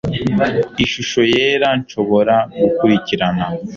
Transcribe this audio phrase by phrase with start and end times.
[0.83, 3.45] ishusho yera nshobora gukurikirana